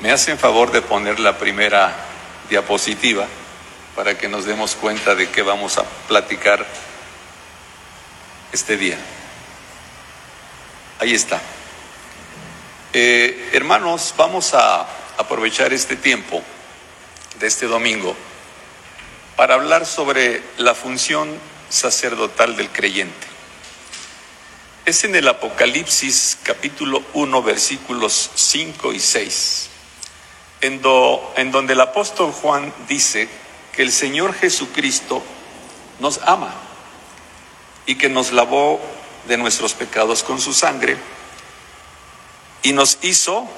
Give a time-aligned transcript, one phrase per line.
[0.00, 1.94] ¿Me hacen favor de poner la primera
[2.50, 3.26] diapositiva
[3.94, 6.66] para que nos demos cuenta de qué vamos a platicar
[8.52, 8.98] este día?
[11.00, 11.40] Ahí está.
[12.92, 14.86] Eh, hermanos, vamos a
[15.16, 16.42] aprovechar este tiempo
[17.40, 18.14] de este domingo
[19.34, 21.30] para hablar sobre la función
[21.70, 23.26] sacerdotal del creyente.
[24.84, 29.70] Es en el Apocalipsis capítulo 1 versículos 5 y 6
[30.60, 33.28] en, donde el apóstol Juan dice
[33.72, 35.22] que el Señor Jesucristo
[36.00, 36.54] nos ama
[37.84, 38.80] y que nos lavó
[39.28, 40.96] de nuestros pecados con su sangre
[42.62, 43.48] y nos hizo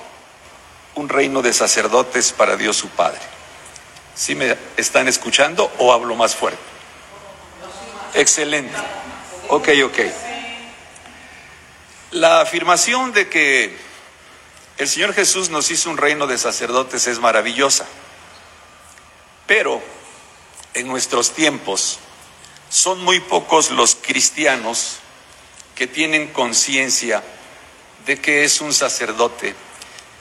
[0.95, 3.20] un reino de sacerdotes para Dios su Padre.
[4.15, 6.60] ¿Sí me están escuchando o hablo más fuerte?
[8.15, 8.76] Excelente.
[9.48, 9.98] Ok, ok.
[12.10, 13.88] La afirmación de que
[14.78, 17.84] el Señor Jesús nos hizo un reino de sacerdotes es maravillosa,
[19.46, 19.82] pero
[20.73, 21.98] en nuestros tiempos
[22.71, 24.99] son muy pocos los cristianos
[25.74, 27.24] que tienen conciencia
[28.06, 29.56] de que es un sacerdote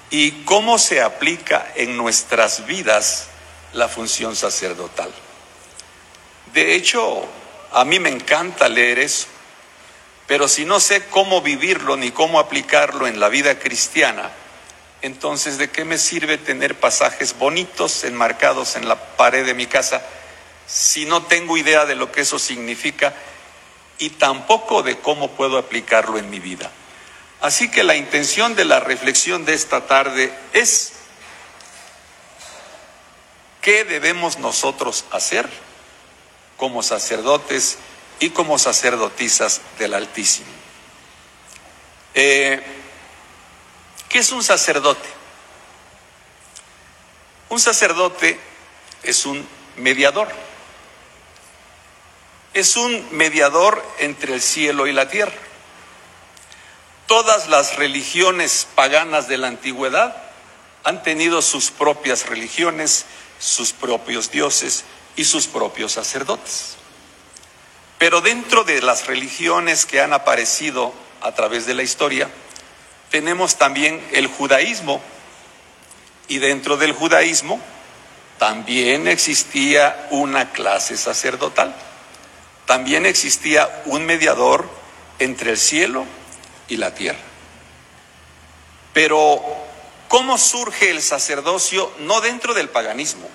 [0.10, 3.28] y cómo se aplica en nuestras vidas
[3.74, 5.12] la función sacerdotal.
[6.54, 7.26] De hecho,
[7.74, 9.28] a mí me encanta leer eso,
[10.26, 14.32] pero si no sé cómo vivirlo ni cómo aplicarlo en la vida cristiana,
[15.02, 20.02] entonces ¿de qué me sirve tener pasajes bonitos enmarcados en la pared de mi casa
[20.66, 23.14] si no tengo idea de lo que eso significa
[24.00, 26.72] y tampoco de cómo puedo aplicarlo en mi vida?
[27.42, 30.94] Así que la intención de la reflexión de esta tarde es
[33.62, 35.48] ¿qué debemos nosotros hacer
[36.58, 37.78] como sacerdotes
[38.20, 40.48] y como sacerdotisas del Altísimo?
[42.16, 42.77] Eh,
[44.10, 45.08] ¿Qué es un sacerdote?
[47.50, 48.40] Un sacerdote
[49.04, 50.28] es un mediador.
[52.54, 55.36] Es un mediador entre el cielo y la tierra.
[57.06, 60.16] Todas las religiones paganas de la antigüedad
[60.84, 63.06] han tenido sus propias religiones,
[63.40, 64.84] sus propios dioses
[65.16, 66.76] y sus propios sacerdotes.
[67.98, 72.30] Pero dentro de las religiones que han aparecido a través de la historia,
[73.10, 75.02] tenemos también el judaísmo
[76.28, 77.60] y dentro del judaísmo
[78.38, 81.74] también existía una clase sacerdotal,
[82.66, 84.70] también existía un mediador
[85.20, 86.06] entre el cielo
[86.68, 87.20] y la tierra.
[88.94, 89.44] Pero,
[90.08, 93.28] ¿cómo surge el sacerdocio no dentro del paganismo,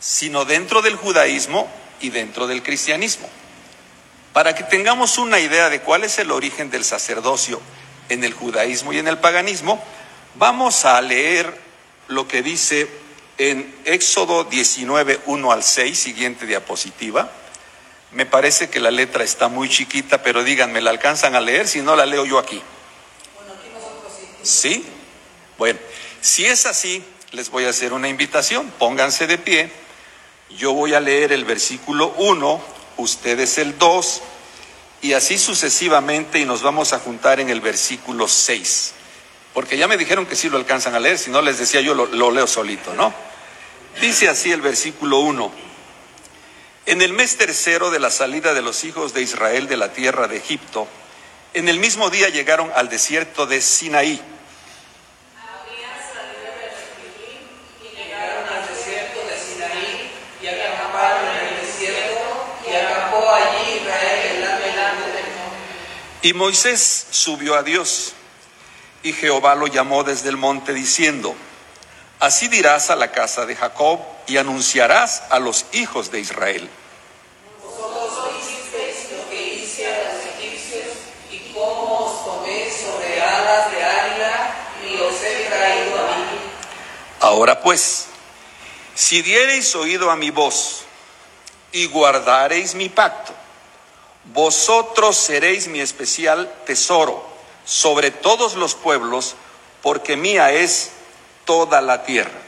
[0.00, 1.70] sino dentro del judaísmo
[2.00, 3.28] y dentro del cristianismo?
[4.32, 7.60] Para que tengamos una idea de cuál es el origen del sacerdocio,
[8.08, 9.82] en el judaísmo y en el paganismo,
[10.34, 11.58] vamos a leer
[12.08, 12.88] lo que dice
[13.38, 17.30] en Éxodo 19, 1 al 6, siguiente diapositiva.
[18.12, 21.66] Me parece que la letra está muy chiquita, pero díganme, ¿la alcanzan a leer?
[21.66, 22.60] Si no, la leo yo aquí.
[23.34, 23.54] Bueno,
[24.42, 24.48] sí.
[24.72, 24.86] ¿Sí?
[25.56, 25.78] Bueno,
[26.20, 28.70] si es así, les voy a hacer una invitación.
[28.78, 29.72] Pónganse de pie.
[30.50, 32.62] Yo voy a leer el versículo 1,
[32.98, 34.22] ustedes el 2
[35.02, 38.94] y así sucesivamente y nos vamos a juntar en el versículo 6.
[39.52, 41.92] Porque ya me dijeron que sí lo alcanzan a leer, si no les decía yo
[41.92, 43.12] lo, leo solito, ¿no?
[44.00, 45.52] Dice así el versículo 1.
[46.86, 50.28] En el mes tercero de la salida de los hijos de Israel de la tierra
[50.28, 50.86] de Egipto,
[51.52, 54.22] en el mismo día llegaron al desierto de Sinaí
[66.22, 68.12] Y Moisés subió a Dios,
[69.02, 71.34] y Jehová lo llamó desde el monte diciendo,
[72.20, 76.70] Así dirás a la casa de Jacob y anunciarás a los hijos de Israel.
[77.60, 80.84] Vosotros hicisteis lo que hice a los egipcios
[81.32, 84.54] y cómo os tomé sobre alas de águila
[84.88, 86.38] y os he traído a mí.
[87.18, 88.06] Ahora pues,
[88.94, 90.82] si diereis oído a mi voz
[91.72, 93.34] y guardareis mi pacto,
[94.24, 97.24] vosotros seréis mi especial tesoro
[97.64, 99.34] sobre todos los pueblos,
[99.82, 100.90] porque mía es
[101.44, 102.40] toda la tierra.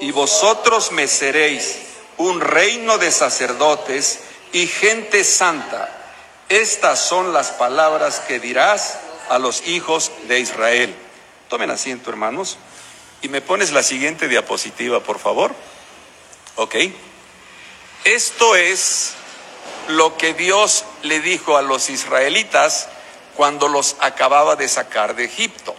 [0.00, 1.78] Y vosotros me seréis
[2.16, 4.20] un reino de sacerdotes
[4.52, 5.88] y gente santa.
[6.48, 8.98] Estas son las palabras que dirás
[9.28, 10.94] a los hijos de Israel.
[11.48, 12.58] Tomen asiento, hermanos.
[13.22, 15.54] Y me pones la siguiente diapositiva, por favor.
[16.56, 16.76] Ok.
[18.04, 19.14] Esto es
[19.88, 22.88] lo que Dios le dijo a los israelitas
[23.36, 25.74] cuando los acababa de sacar de Egipto.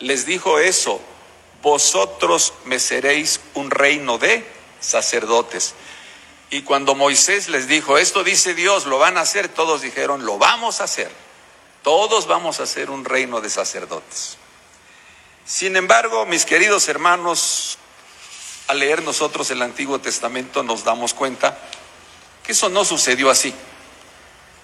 [0.00, 1.00] Les dijo eso,
[1.62, 4.46] vosotros me seréis un reino de
[4.80, 5.74] sacerdotes.
[6.50, 10.38] Y cuando Moisés les dijo, esto dice Dios, lo van a hacer, todos dijeron, lo
[10.38, 11.10] vamos a hacer.
[11.82, 14.38] Todos vamos a ser un reino de sacerdotes.
[15.44, 17.76] Sin embargo, mis queridos hermanos,
[18.68, 21.58] al leer nosotros el Antiguo Testamento nos damos cuenta
[22.44, 23.52] que eso no sucedió así.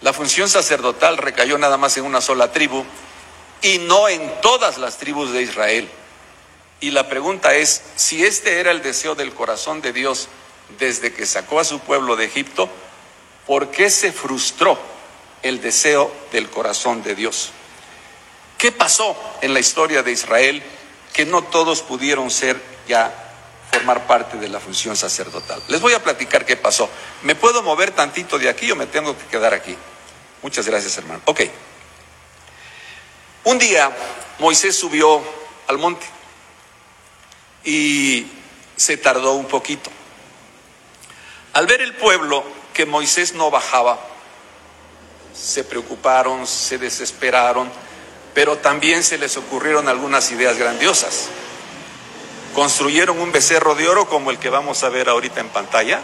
[0.03, 2.85] La función sacerdotal recayó nada más en una sola tribu
[3.63, 5.89] y no en todas las tribus de Israel.
[6.81, 10.29] Y la pregunta es, si este era el deseo del corazón de Dios
[10.79, 12.69] desde que sacó a su pueblo de Egipto,
[13.47, 14.79] ¿por qué se frustró
[15.43, 17.51] el deseo del corazón de Dios?
[18.57, 20.63] ¿Qué pasó en la historia de Israel
[21.13, 23.30] que no todos pudieron ser ya
[23.73, 25.63] formar parte de la función sacerdotal?
[25.69, 26.89] Les voy a platicar qué pasó.
[27.23, 29.77] ¿Me puedo mover tantito de aquí o me tengo que quedar aquí?
[30.43, 31.21] Muchas gracias, hermano.
[31.27, 31.43] Ok.
[33.45, 33.91] Un día
[34.39, 35.23] Moisés subió
[35.67, 36.07] al monte
[37.65, 38.27] y
[38.77, 39.91] se tardó un poquito.
[41.53, 43.99] Al ver el pueblo que Moisés no bajaba,
[45.35, 47.71] se preocuparon, se desesperaron,
[48.35, 51.29] pero también se les ocurrieron algunas ideas grandiosas.
[52.55, 56.01] Construyeron un becerro de oro como el que vamos a ver ahorita en pantalla.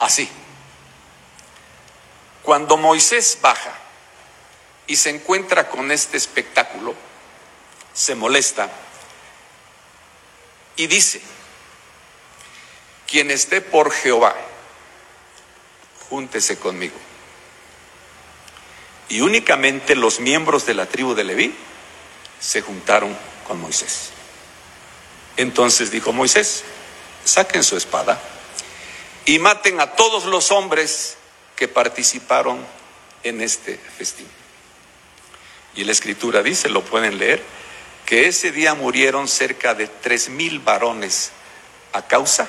[0.00, 0.28] Así.
[2.42, 3.72] Cuando Moisés baja
[4.86, 6.94] y se encuentra con este espectáculo,
[7.92, 8.68] se molesta
[10.76, 11.20] y dice,
[13.06, 14.34] quien esté por Jehová,
[16.08, 16.96] júntese conmigo.
[19.08, 21.54] Y únicamente los miembros de la tribu de Leví
[22.40, 24.11] se juntaron con Moisés.
[25.36, 26.64] Entonces dijo Moisés,
[27.24, 28.20] saquen su espada
[29.24, 31.16] y maten a todos los hombres
[31.56, 32.64] que participaron
[33.22, 34.26] en este festín.
[35.74, 37.42] Y la escritura dice, lo pueden leer,
[38.04, 41.30] que ese día murieron cerca de tres mil varones
[41.92, 42.48] a causa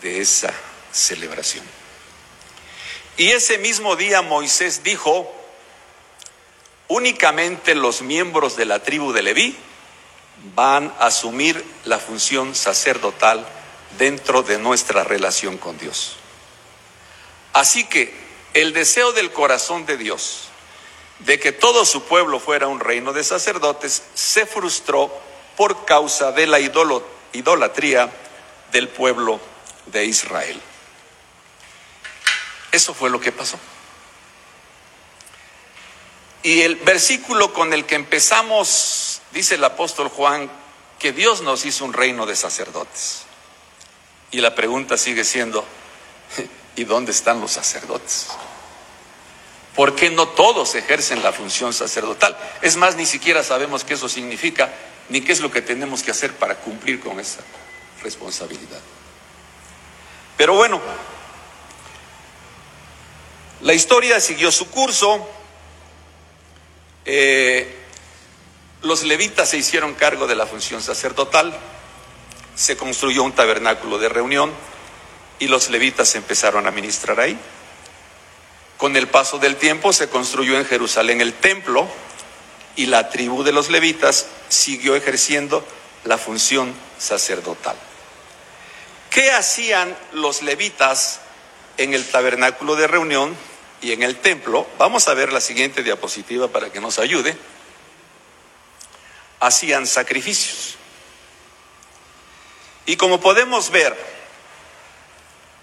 [0.00, 0.52] de esa
[0.90, 1.64] celebración.
[3.16, 5.32] Y ese mismo día Moisés dijo,
[6.88, 9.56] únicamente los miembros de la tribu de Leví
[10.54, 13.46] van a asumir la función sacerdotal
[13.98, 16.16] dentro de nuestra relación con Dios.
[17.52, 18.14] Así que
[18.54, 20.48] el deseo del corazón de Dios
[21.20, 25.12] de que todo su pueblo fuera un reino de sacerdotes se frustró
[25.56, 26.58] por causa de la
[27.32, 28.12] idolatría
[28.72, 29.40] del pueblo
[29.86, 30.60] de Israel.
[32.72, 33.58] Eso fue lo que pasó.
[36.42, 40.50] Y el versículo con el que empezamos, dice el apóstol Juan,
[40.98, 43.22] que Dios nos hizo un reino de sacerdotes.
[44.30, 45.64] Y la pregunta sigue siendo,
[46.76, 48.28] ¿y dónde están los sacerdotes?
[49.74, 52.36] ¿Por qué no todos ejercen la función sacerdotal?
[52.60, 54.70] Es más, ni siquiera sabemos qué eso significa,
[55.08, 57.40] ni qué es lo que tenemos que hacer para cumplir con esa
[58.02, 58.80] responsabilidad.
[60.36, 60.80] Pero bueno,
[63.62, 65.26] la historia siguió su curso.
[67.04, 67.81] Eh,
[68.82, 71.56] los levitas se hicieron cargo de la función sacerdotal,
[72.54, 74.52] se construyó un tabernáculo de reunión
[75.38, 77.38] y los levitas empezaron a ministrar ahí.
[78.76, 81.86] Con el paso del tiempo se construyó en Jerusalén el templo
[82.74, 85.64] y la tribu de los levitas siguió ejerciendo
[86.04, 87.76] la función sacerdotal.
[89.10, 91.20] ¿Qué hacían los levitas
[91.76, 93.36] en el tabernáculo de reunión
[93.80, 94.66] y en el templo?
[94.78, 97.36] Vamos a ver la siguiente diapositiva para que nos ayude.
[99.42, 100.76] Hacían sacrificios.
[102.86, 103.96] Y como podemos ver,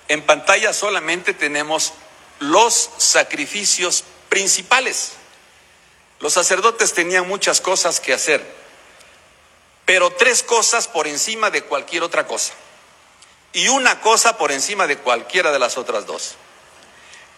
[0.10, 1.94] en pantalla solamente tenemos
[2.40, 5.14] los sacrificios principales.
[6.20, 8.46] Los sacerdotes tenían muchas cosas que hacer,
[9.86, 12.54] pero tres cosas por encima de cualquier otra cosa.
[13.54, 16.36] Y una cosa por encima de cualquiera de las otras dos.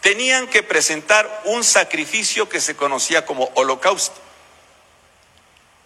[0.02, 4.21] Tenían que presentar un sacrificio que se conocía como holocausto.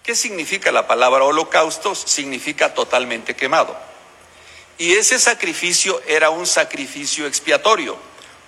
[0.06, 1.96] ¿Qué significa la palabra holocausto?
[1.96, 3.76] Significa totalmente quemado.
[4.78, 7.98] Y ese sacrificio era un sacrificio expiatorio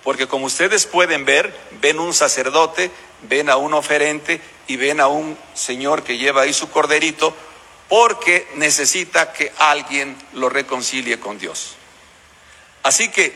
[0.08, 2.90] porque como ustedes pueden ver, ven un sacerdote,
[3.22, 7.34] ven a un oferente y ven a un señor que lleva ahí su corderito,
[7.90, 11.74] porque necesita que alguien lo reconcilie con Dios.
[12.82, 13.34] Así que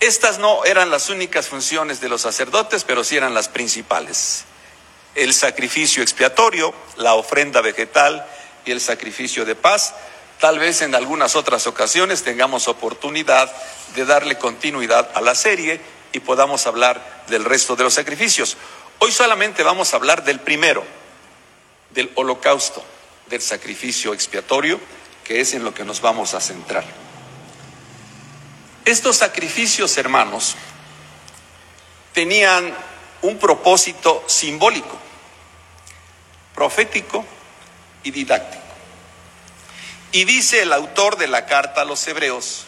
[0.00, 4.44] estas no eran las únicas funciones de los sacerdotes, pero sí eran las principales.
[5.14, 8.26] El sacrificio expiatorio, la ofrenda vegetal
[8.64, 9.94] y el sacrificio de paz
[10.40, 13.50] Tal vez en algunas otras ocasiones tengamos oportunidad
[13.94, 15.80] de darle continuidad a la serie
[16.12, 18.56] y podamos hablar del resto de los sacrificios.
[18.98, 20.84] Hoy solamente vamos a hablar del primero,
[21.90, 22.84] del holocausto.
[23.30, 24.78] del sacrificio expiatorio,
[25.24, 26.84] que es en lo que nos vamos a centrar.
[28.84, 30.56] Estos sacrificios, hermanos,
[32.12, 32.76] tenían
[33.24, 34.98] un propósito simbólico,
[36.54, 37.24] profético
[38.02, 38.62] y didáctico.
[40.12, 42.66] Y dice el autor de la carta a los hebreos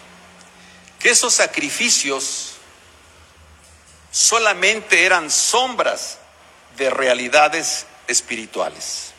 [0.98, 2.54] que esos sacrificios
[4.10, 6.18] solamente eran sombras
[6.78, 9.12] de realidades espirituales.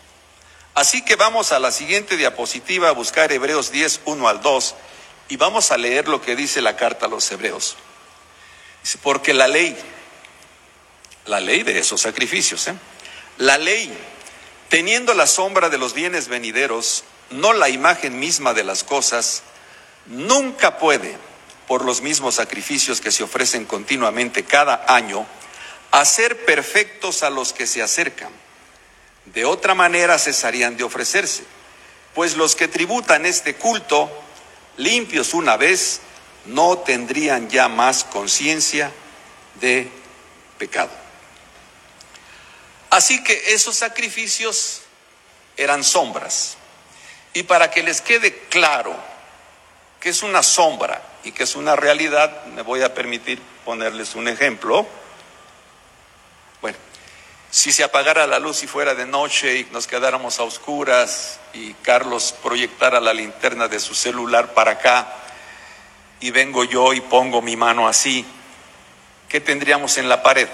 [0.73, 4.75] Así que vamos a la siguiente diapositiva a buscar Hebreos 10, 1 al 2
[5.29, 7.77] y vamos a leer lo que dice la carta a los hebreos.
[8.83, 9.77] Dice, porque la ley,
[11.27, 12.75] la ley de esos sacrificios, ¿eh?
[13.37, 13.95] la ley,
[14.69, 19.43] teniendo la sombra de los bienes venideros, no la imagen misma de las cosas,
[20.07, 21.17] nunca puede,
[21.67, 25.25] por los mismos sacrificios que se ofrecen continuamente cada año,
[25.91, 28.31] hacer perfectos a los que se acercan.
[29.25, 31.43] De otra manera cesarían de ofrecerse,
[32.15, 34.09] pues los que tributan este culto,
[34.77, 35.99] limpios una vez,
[36.45, 38.91] no tendrían ya más conciencia
[39.59, 39.89] de
[40.57, 41.06] pecado.
[42.89, 44.81] Así que esos sacrificios
[45.57, 46.57] eran sombras.
[47.33, 48.95] Y para que les quede claro
[49.99, 54.27] que es una sombra y que es una realidad, me voy a permitir ponerles un
[54.27, 54.87] ejemplo.
[56.61, 56.77] Bueno,
[57.51, 61.73] si se apagara la luz y fuera de noche y nos quedáramos a oscuras y
[61.75, 65.13] Carlos proyectara la linterna de su celular para acá
[66.19, 68.25] y vengo yo y pongo mi mano así,
[69.27, 70.47] ¿qué tendríamos en la pared?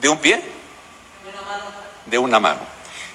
[0.00, 0.51] ¿De un pie?
[2.12, 2.60] De una mano.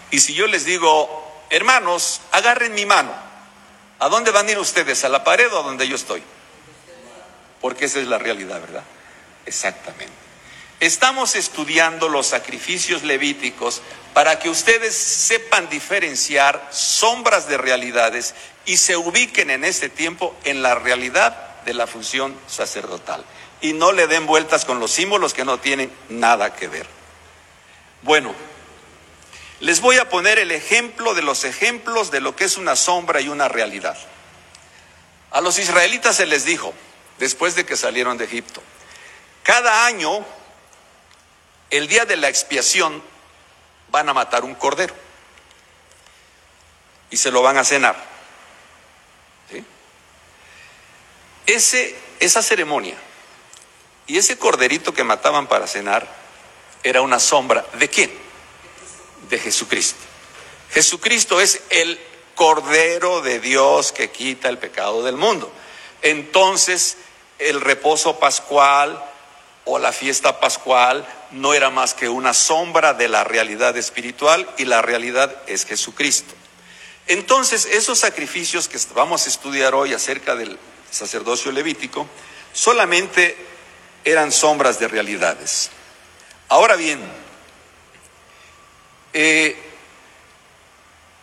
[0.09, 3.13] Y si yo les digo, hermanos, agarren mi mano.
[3.99, 5.03] ¿A dónde van a ir ustedes?
[5.03, 6.23] ¿A la pared o a donde yo estoy?
[7.61, 8.81] Porque esa es la realidad, ¿verdad?
[9.45, 10.11] Exactamente.
[10.79, 13.83] Estamos estudiando los sacrificios levíticos
[14.15, 18.33] para que ustedes sepan diferenciar sombras de realidades
[18.65, 23.23] y se ubiquen en este tiempo en la realidad de la función sacerdotal.
[23.61, 26.87] Y no le den vueltas con los símbolos que no tienen nada que ver.
[28.01, 28.33] Bueno,
[29.59, 33.21] les voy a poner el ejemplo de los ejemplos de lo que es una sombra
[33.21, 33.97] y una realidad.
[35.31, 36.73] A los israelitas se les dijo,
[37.17, 38.61] después de que salieron de Egipto,
[39.43, 40.25] cada año,
[41.69, 43.01] el día de la expiación,
[43.89, 44.93] van a matar un cordero
[47.09, 47.95] y se lo van a cenar.
[51.45, 52.97] Ese, esa ceremonia
[54.05, 56.05] y ese corderito que mataban para cenar
[56.83, 58.26] era una sombra de quién?
[59.29, 59.99] De Jesucristo.
[60.71, 61.99] Jesucristo es el
[62.35, 65.51] Cordero de Dios que quita el pecado del mundo.
[66.01, 66.97] Entonces,
[67.39, 69.03] el reposo pascual
[69.65, 74.65] o la fiesta pascual no era más que una sombra de la realidad espiritual y
[74.65, 76.33] la realidad es Jesucristo.
[77.07, 80.57] Entonces, esos sacrificios que vamos a estudiar hoy acerca del
[80.91, 82.07] sacerdocio levítico
[82.53, 83.35] solamente
[84.03, 85.69] eran sombras de realidades.
[86.49, 86.99] Ahora bien,
[89.13, 89.55] eh,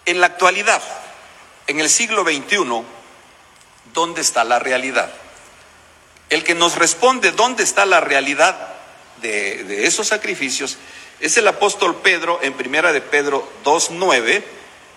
[0.07, 0.83] en la actualidad,
[1.67, 2.83] en el siglo XXI,
[3.93, 5.13] ¿dónde está la realidad?
[6.31, 8.75] El que nos responde dónde está la realidad
[9.21, 10.79] de, de esos sacrificios
[11.21, 14.43] es el apóstol Pedro en Primera de Pedro 2.9.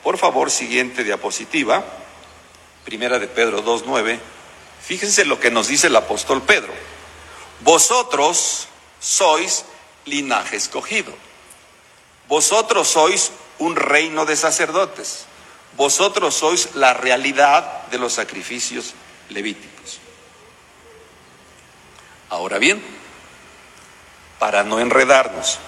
[0.03, 1.85] Por favor, siguiente diapositiva.
[2.83, 4.19] Primera de Pedro 2.9.
[4.85, 6.73] Fíjense lo que nos dice el apóstol Pedro.
[7.61, 8.67] Vosotros
[8.99, 9.65] sois
[10.05, 11.26] linaje escogido
[12.27, 15.25] vosotros sois un reino de sacerdotes.
[15.75, 18.93] Vosotros sois la realidad de los sacrificios
[19.29, 19.99] levíticos.
[22.29, 22.83] Ahora bien,
[24.39, 25.59] para no enredarnos,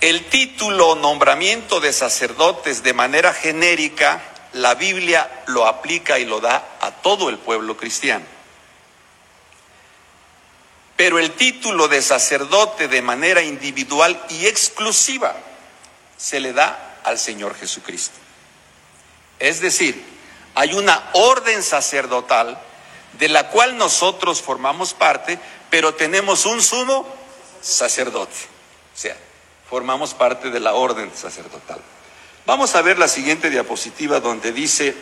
[0.00, 4.20] el título nombramiento de sacerdotes de manera genérica,
[4.52, 8.31] la Biblia lo aplica y lo da a todo el pueblo cristiano.
[11.02, 15.34] Pero el título de sacerdote de manera individual y exclusiva
[16.16, 18.14] se le da al Señor Jesucristo.
[19.40, 20.00] Es decir,
[20.54, 22.56] hay una orden sacerdotal
[23.18, 25.40] de la cual nosotros formamos parte,
[25.70, 27.04] pero tenemos un sumo
[27.60, 28.36] sacerdote.
[28.94, 29.16] O sea,
[29.68, 31.80] formamos parte de la orden sacerdotal.
[32.46, 34.94] Vamos a ver la siguiente diapositiva donde dice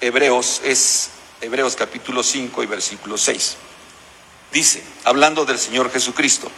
[0.00, 3.56] Hebreos, es Hebreos capítulo 5 y versículo 6.
[4.52, 6.50] Dice, hablando del Señor Jesucristo,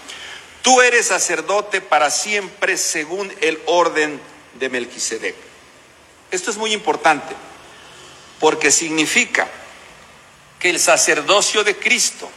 [0.62, 4.20] tú eres sacerdote para siempre según el orden
[4.54, 5.34] de Melquisedec.
[6.30, 7.34] Esto es muy importante
[8.40, 9.46] porque significa
[10.58, 12.30] que el sacerdocio de Cristo,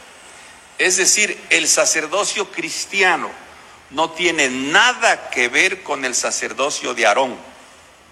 [0.78, 3.30] es decir, el sacerdocio cristiano,
[3.90, 7.36] no tiene nada que ver con el sacerdocio de Aarón,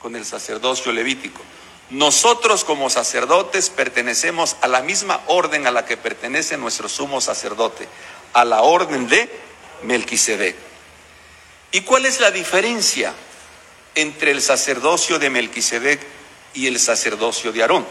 [0.00, 1.42] con el sacerdocio levítico.
[1.91, 7.87] Nosotros como sacerdotes pertenecemos a la misma orden a la que pertenece nuestro sumo sacerdote,
[8.33, 9.29] a la orden de
[9.83, 10.57] Melquisedec.
[11.73, 13.12] ¿Y cuál es la diferencia
[13.95, 16.00] entre el sacerdocio de Melquisedec
[16.55, 17.87] y el sacerdocio de Aarón?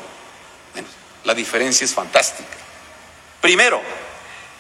[0.74, 0.88] Bueno,
[1.24, 2.58] la diferencia es fantástica.
[3.42, 3.80] Primero,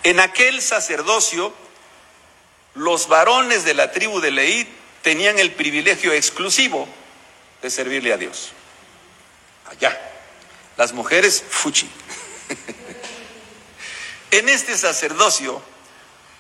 [0.03, 1.53] en aquel sacerdocio,
[2.75, 4.67] los varones de la tribu de Leí
[5.01, 6.87] tenían el privilegio exclusivo
[7.61, 8.53] de servirle a Dios
[9.73, 9.99] allá.
[10.77, 11.89] Las mujeres, fuchi.
[14.31, 15.61] en este sacerdocio,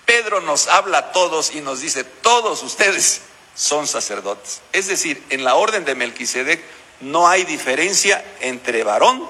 [0.05, 3.21] Pedro nos habla a todos y nos dice, todos ustedes
[3.55, 4.61] son sacerdotes.
[4.71, 6.63] Es decir, en la orden de Melquisedec
[7.01, 9.27] no hay diferencia entre varón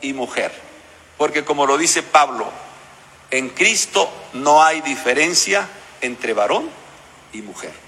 [0.00, 0.52] y mujer.
[1.18, 2.50] Porque como lo dice Pablo,
[3.30, 5.68] en Cristo no hay diferencia
[6.00, 6.70] entre varón
[7.32, 7.84] y mujer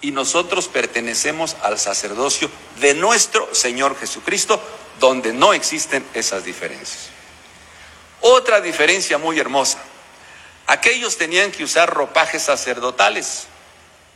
[0.00, 2.50] y nosotros pertenecemos al sacerdocio
[2.80, 4.60] de nuestro Señor Jesucristo,
[5.00, 7.08] donde no existen esas diferencias.
[8.20, 9.78] Otra diferencia muy hermosa.
[10.66, 13.46] Aquellos tenían que usar ropajes sacerdotales,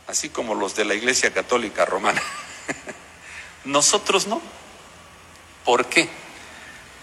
[0.07, 2.21] así como los de la Iglesia Católica Romana.
[3.65, 4.41] Nosotros no.
[5.65, 6.09] ¿Por qué?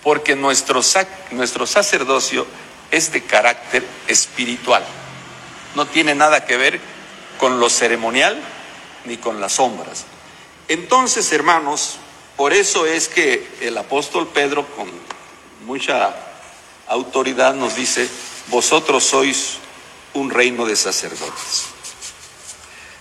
[0.03, 0.83] Porque nuestro,
[1.33, 2.47] nuestro sacerdocio
[2.91, 4.85] es de carácter espiritual.
[5.75, 6.81] No tiene nada que ver
[7.39, 8.43] con lo ceremonial
[9.05, 10.05] ni con las sombras.
[10.69, 11.99] Entonces, hermanos,
[12.37, 14.91] por eso es que el apóstol Pedro con
[15.67, 16.15] mucha
[16.89, 18.09] autoridad nos dice,
[18.49, 19.59] vosotros sois
[20.15, 21.67] un reino de sacerdotes.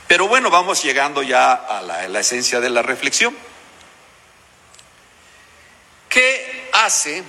[0.07, 3.35] Pero bueno, vamos llegando ya a la, la esencia de la reflexión.
[6.09, 7.23] ¿Qué hace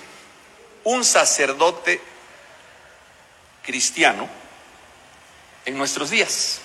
[0.85, 2.01] un sacerdote
[3.63, 4.29] cristiano
[5.67, 6.61] en nuestros días?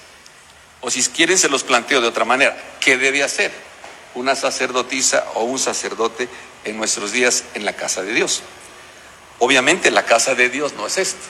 [0.86, 2.56] O si quieren, se los planteo de otra manera.
[2.80, 3.52] ¿Qué debe hacer
[4.14, 6.30] una sacerdotisa o un sacerdote
[6.64, 8.44] en nuestros días en la casa de Dios?
[9.40, 11.26] Obviamente la casa de Dios no es esto.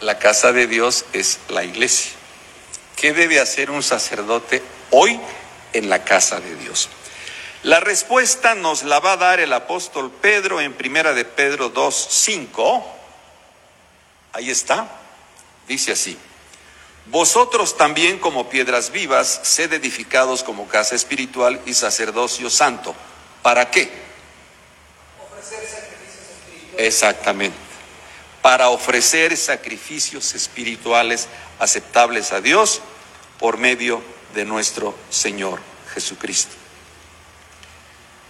[0.00, 2.12] La casa de Dios es la iglesia.
[2.94, 5.18] ¿Qué debe hacer un sacerdote hoy
[5.72, 6.88] en la casa de Dios?
[7.64, 12.06] La respuesta nos la va a dar el apóstol Pedro en Primera de Pedro 2,
[12.08, 12.86] 5.
[14.32, 14.86] Ahí está.
[15.66, 16.16] Dice así.
[17.08, 22.94] Vosotros también como piedras vivas, sed edificados como casa espiritual y sacerdocio santo.
[23.42, 23.90] ¿Para qué?
[25.24, 26.86] Ofrecer sacrificios espirituales.
[26.86, 27.56] Exactamente.
[28.42, 31.28] Para ofrecer sacrificios espirituales
[31.60, 32.80] aceptables a Dios
[33.38, 34.02] por medio
[34.34, 35.60] de nuestro Señor
[35.94, 36.54] Jesucristo.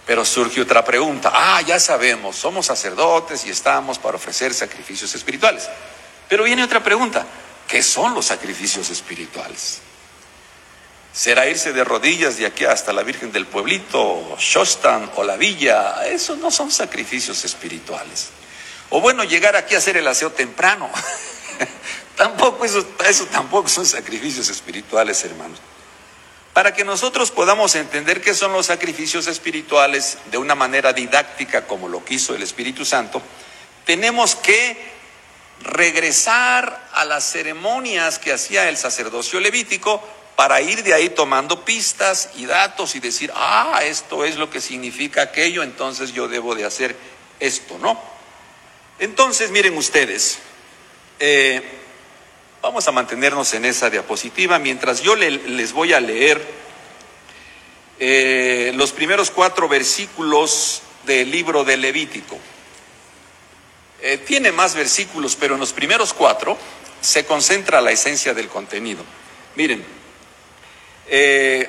[0.05, 1.31] Pero surge otra pregunta.
[1.33, 5.67] Ah, ya sabemos, somos sacerdotes y estamos para ofrecer sacrificios espirituales.
[6.29, 7.25] Pero viene otra pregunta.
[7.67, 9.81] ¿Qué son los sacrificios espirituales?
[11.13, 16.05] ¿Será irse de rodillas de aquí hasta la Virgen del Pueblito, Shostan o la villa?
[16.05, 18.29] Esos no son sacrificios espirituales.
[18.89, 20.89] O bueno, llegar aquí a hacer el aseo temprano.
[22.15, 25.59] tampoco eso, eso tampoco son sacrificios espirituales, hermanos.
[26.53, 31.89] Para que nosotros podamos entender qué son los sacrificios espirituales de una manera didáctica como
[31.89, 33.21] lo quiso el Espíritu Santo,
[33.85, 34.96] tenemos que
[35.61, 40.03] regresar a las ceremonias que hacía el sacerdocio levítico
[40.35, 44.61] para ir de ahí tomando pistas y datos y decir, ah, esto es lo que
[44.61, 46.95] significa aquello, entonces yo debo de hacer
[47.39, 47.99] esto, ¿no?
[48.99, 50.39] Entonces, miren ustedes,
[51.19, 51.61] eh,
[52.61, 56.39] vamos a mantenernos en esa diapositiva mientras yo les voy a leer
[57.99, 62.37] eh, los primeros cuatro versículos del libro de Levítico.
[64.01, 66.57] Eh, tiene más versículos, pero en los primeros cuatro
[67.01, 69.03] se concentra la esencia del contenido.
[69.55, 69.83] Miren,
[71.07, 71.67] eh,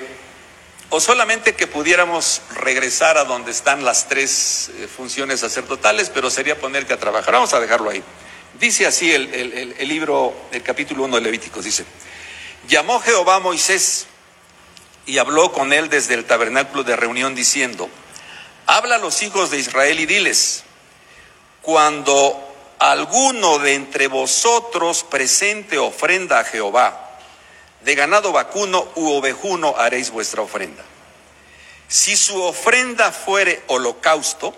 [0.91, 6.59] o solamente que pudiéramos regresar a donde están las tres eh, funciones sacerdotales, pero sería
[6.59, 7.35] poner que a trabajar.
[7.35, 8.03] Vamos a dejarlo ahí.
[8.59, 11.85] Dice así el, libro, el capítulo 1 de Levíticos, dice,
[12.67, 14.07] llamó Jehová a Moisés
[15.07, 17.88] y habló con él desde el tabernáculo de reunión diciendo,
[18.67, 20.64] habla a los hijos de Israel y diles,
[21.69, 22.35] cuando
[22.79, 27.19] alguno de entre vosotros presente ofrenda a Jehová,
[27.83, 30.83] de ganado vacuno u ovejuno haréis vuestra ofrenda.
[31.87, 34.55] Si su ofrenda fuere holocausto,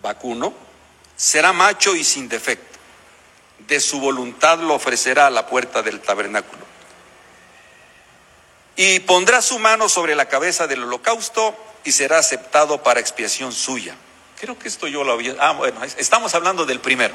[0.00, 0.54] vacuno,
[1.16, 2.78] será macho y sin defecto.
[3.66, 6.64] De su voluntad lo ofrecerá a la puerta del tabernáculo.
[8.76, 13.96] Y pondrá su mano sobre la cabeza del holocausto y será aceptado para expiación suya.
[14.40, 15.34] Creo que esto yo lo había...
[15.38, 17.14] Ah, bueno, estamos hablando del primero.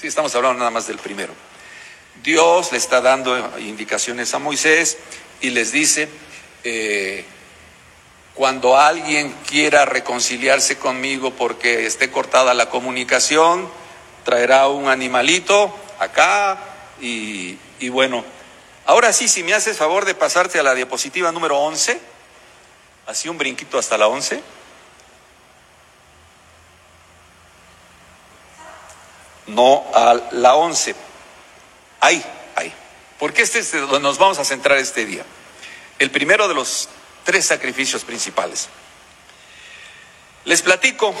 [0.00, 1.34] Sí, estamos hablando nada más del primero.
[2.22, 4.98] Dios le está dando indicaciones a Moisés
[5.40, 6.08] y les dice,
[6.62, 7.24] eh,
[8.34, 13.68] Cuando alguien quiera reconciliarse conmigo porque esté cortada la comunicación,
[14.24, 16.58] traerá un animalito acá
[17.00, 18.24] y, y bueno,
[18.86, 22.00] ahora sí, si me haces favor de pasarte a la diapositiva número 11,
[23.06, 24.61] así un brinquito hasta la 11.
[29.52, 30.94] No a la 11.
[32.00, 32.24] Ahí,
[32.56, 32.72] ahí.
[33.18, 35.24] Porque este es donde nos vamos a centrar este día.
[35.98, 36.88] El primero de los
[37.24, 38.68] tres sacrificios principales.
[40.44, 41.14] Les platico,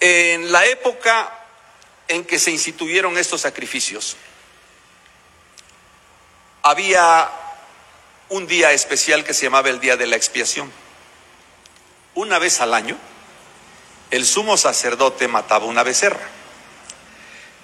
[0.00, 1.32] en la época
[2.08, 4.16] en que se instituyeron estos sacrificios,
[6.62, 7.30] había
[8.30, 10.72] un día especial que se llamaba el Día de la Expiación.
[12.14, 12.96] Una vez al año,
[14.10, 16.41] el sumo sacerdote mataba una becerra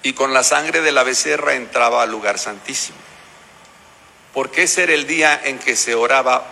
[0.03, 2.97] y con la sangre de la becerra entraba al lugar santísimo,
[4.33, 6.45] porque ese era el día en que se oraba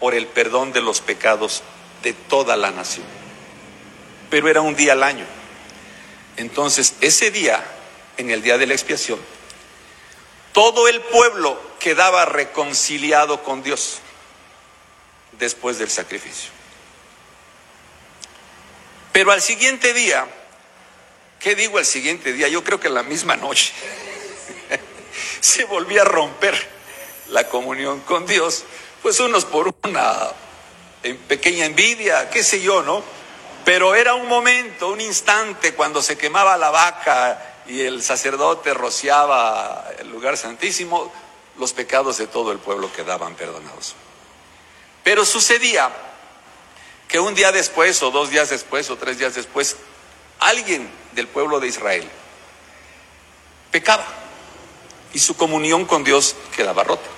[0.00, 1.62] por el perdón de los pecados
[2.02, 3.06] de toda la nación.
[4.30, 5.26] Pero era un día al año.
[6.36, 7.64] Entonces, ese día,
[8.16, 9.18] en el día de la expiación,
[10.52, 13.98] todo el pueblo quedaba reconciliado con Dios
[15.38, 16.50] después del sacrificio.
[19.12, 20.26] Pero al siguiente día,
[21.40, 22.48] ¿qué digo al siguiente día?
[22.48, 23.72] Yo creo que la misma noche
[25.40, 26.54] se volvía a romper
[27.30, 28.64] la comunión con Dios,
[29.02, 30.30] pues unos por una
[31.28, 33.02] pequeña envidia, qué sé yo, ¿no?
[33.64, 39.90] Pero era un momento, un instante cuando se quemaba la vaca y el sacerdote rociaba
[39.98, 41.12] el lugar santísimo,
[41.58, 43.94] los pecados de todo el pueblo quedaban perdonados.
[45.04, 45.90] Pero sucedía
[47.08, 49.76] que un día después, o dos días después, o tres días después,
[50.38, 52.08] alguien del pueblo de Israel
[53.70, 54.06] pecaba
[55.12, 57.08] y su comunión con Dios quedaba rota.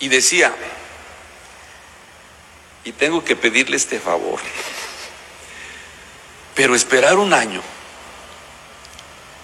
[0.00, 0.54] Y decía,
[2.84, 4.38] y tengo que pedirle este favor,
[6.54, 7.62] pero esperar un año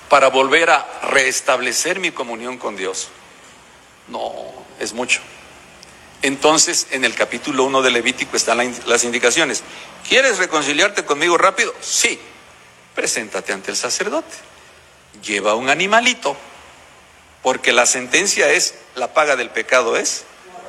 [0.09, 3.09] para volver a restablecer mi comunión con Dios,
[4.09, 4.33] no,
[4.79, 5.21] es mucho.
[6.23, 9.63] Entonces, en el capítulo 1 de Levítico están las indicaciones.
[10.09, 11.75] ¿Quieres reconciliarte conmigo rápido?
[11.81, 12.19] Sí.
[12.95, 14.35] Preséntate ante el sacerdote.
[15.23, 16.37] Lleva un animalito,
[17.43, 20.25] porque la sentencia es, la paga del pecado es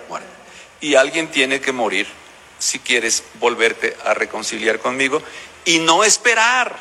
[0.09, 0.27] muerte.
[0.81, 2.07] Y alguien tiene que morir
[2.59, 5.21] si quieres volverte a reconciliar conmigo
[5.65, 6.75] y no esperar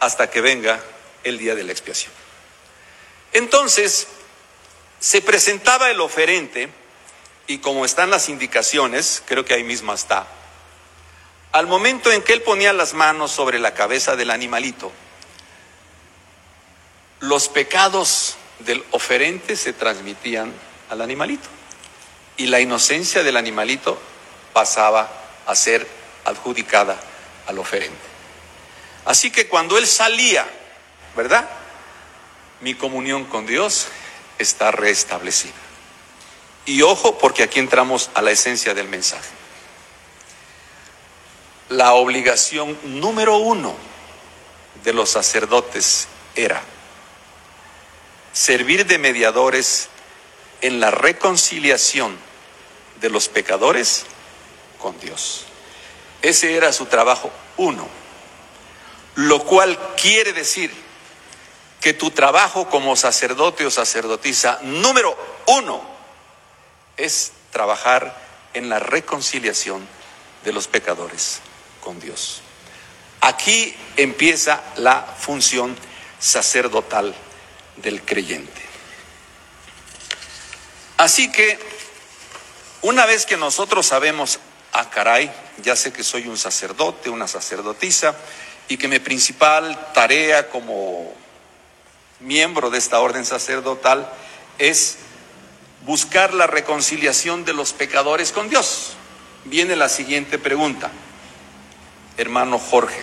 [0.00, 0.80] hasta que venga
[1.24, 2.12] el día de la expiación.
[3.32, 4.06] Entonces,
[5.00, 6.68] se presentaba el oferente
[7.46, 10.26] y como están las indicaciones, creo que ahí mismo está,
[11.54, 14.90] al momento en que él ponía las manos sobre la cabeza del animalito,
[17.20, 20.52] los pecados del oferente se transmitían
[20.90, 21.48] al animalito
[22.36, 23.96] y la inocencia del animalito
[24.52, 25.08] pasaba
[25.46, 25.86] a ser
[26.24, 26.98] adjudicada
[27.46, 27.94] al oferente.
[29.04, 30.44] Así que cuando él salía,
[31.14, 31.48] ¿verdad?
[32.62, 33.86] Mi comunión con Dios
[34.40, 35.52] está restablecida.
[36.66, 39.43] Y ojo, porque aquí entramos a la esencia del mensaje.
[41.70, 43.74] La obligación número uno
[44.82, 46.62] de los sacerdotes era
[48.34, 49.88] servir de mediadores
[50.60, 52.18] en la reconciliación
[53.00, 54.04] de los pecadores
[54.78, 55.46] con Dios.
[56.20, 57.88] Ese era su trabajo uno,
[59.14, 60.70] lo cual quiere decir
[61.80, 65.80] que tu trabajo como sacerdote o sacerdotisa número uno
[66.98, 68.22] es trabajar
[68.52, 69.88] en la reconciliación
[70.44, 71.40] de los pecadores
[71.84, 72.40] con Dios.
[73.20, 75.76] Aquí empieza la función
[76.18, 77.14] sacerdotal
[77.76, 78.62] del creyente.
[80.96, 81.58] Así que,
[82.82, 84.40] una vez que nosotros sabemos
[84.74, 85.30] ah, caray,
[85.62, 88.14] ya sé que soy un sacerdote, una sacerdotisa,
[88.68, 91.12] y que mi principal tarea como
[92.20, 94.10] miembro de esta orden sacerdotal
[94.58, 94.96] es
[95.84, 98.94] buscar la reconciliación de los pecadores con Dios.
[99.44, 100.90] Viene la siguiente pregunta,
[102.16, 103.02] hermano Jorge,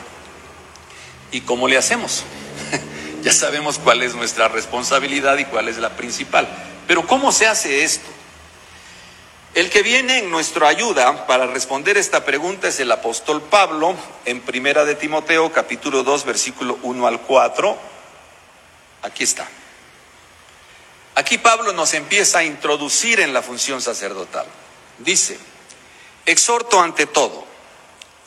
[1.32, 2.24] ¿y cómo le hacemos?
[3.24, 6.48] ya sabemos cuál es nuestra responsabilidad y cuál es la principal,
[6.88, 8.10] pero ¿cómo se hace esto?
[9.54, 14.40] El que viene en nuestra ayuda para responder esta pregunta es el apóstol Pablo en
[14.40, 17.78] Primera de Timoteo capítulo 2 versículo 1 al 4.
[19.02, 19.46] Aquí está.
[21.16, 24.46] Aquí Pablo nos empieza a introducir en la función sacerdotal.
[25.00, 25.38] Dice,
[26.26, 27.51] exhorto ante todo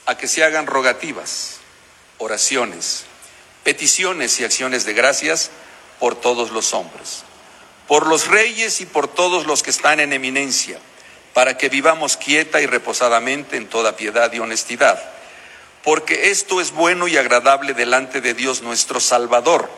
[0.07, 1.59] a que se hagan rogativas,
[2.19, 3.05] oraciones,
[3.63, 5.51] peticiones y acciones de gracias
[5.99, 7.23] por todos los hombres,
[7.89, 10.79] por los reyes y por todos los que están en eminencia
[11.35, 15.03] para que vivamos quieta y reposadamente en toda piedad y honestidad,
[15.83, 19.69] porque esto es bueno y agradable delante de Dios nuestro Salvador,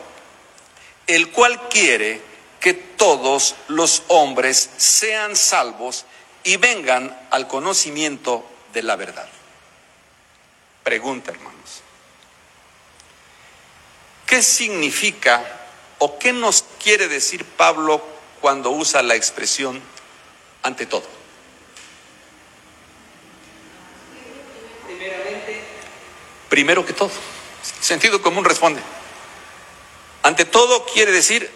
[1.07, 2.21] el cual quiere
[2.61, 6.05] que todos los hombres sean salvos
[6.43, 9.27] y vengan al conocimiento de la verdad.
[10.87, 11.81] Pregunta, hermanos.
[14.25, 15.43] ¿Qué significa
[15.97, 18.01] o qué nos quiere decir Pablo
[18.39, 19.81] cuando usa la expresión
[20.63, 21.03] ante todo?
[24.85, 25.61] Primeramente,
[26.47, 27.11] primero que todo.
[27.81, 28.79] Sentido común responde.
[30.23, 31.51] Ante todo quiere decir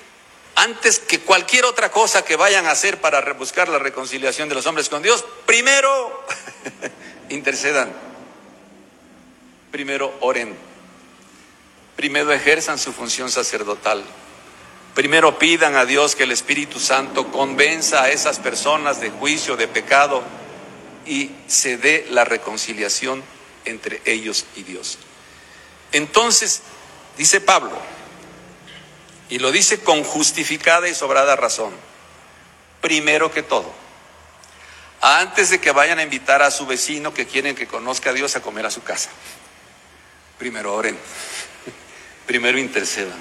[0.55, 4.65] antes que cualquier otra cosa que vayan a hacer para rebuscar la reconciliación de los
[4.65, 6.25] hombres con Dios, primero
[7.29, 8.10] intercedan
[9.71, 10.55] primero oren,
[11.95, 14.03] primero ejerzan su función sacerdotal,
[14.93, 19.69] primero pidan a Dios que el Espíritu Santo convenza a esas personas de juicio, de
[19.69, 20.23] pecado
[21.05, 23.23] y se dé la reconciliación
[23.63, 24.97] entre ellos y Dios.
[25.93, 26.61] Entonces,
[27.17, 27.77] dice Pablo,
[29.29, 31.73] y lo dice con justificada y sobrada razón,
[32.81, 33.71] primero que todo,
[34.99, 38.35] antes de que vayan a invitar a su vecino que quieren que conozca a Dios
[38.35, 39.09] a comer a su casa
[40.41, 40.97] primero oren,
[42.25, 43.19] primero intercedan.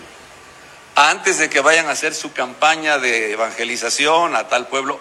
[0.94, 4.98] Antes de que vayan a hacer su campaña de evangelización a tal pueblo,